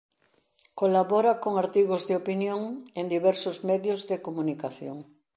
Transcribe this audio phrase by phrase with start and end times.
[0.79, 2.61] Colabora con artigos de opinión
[2.99, 4.97] en diversos medios de comunicación.